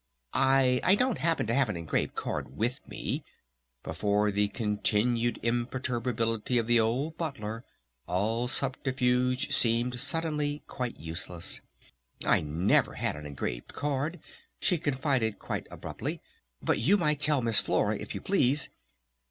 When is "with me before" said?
2.57-4.31